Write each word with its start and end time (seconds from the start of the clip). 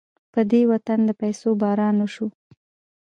په 0.33 0.41
دې 0.51 0.61
وطن 0.71 0.99
د 1.05 1.09
پيسو 1.21 1.47
باران 1.61 1.95
وشو. 1.99 2.27